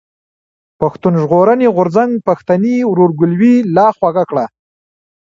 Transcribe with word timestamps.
پښتون 0.79 1.13
ژغورني 1.21 1.67
غورځنګ 1.75 2.11
پښتني 2.27 2.75
ورورګلوي 2.85 3.55
لا 3.75 3.87
خوږه 3.97 4.23
کړه. 4.29 4.45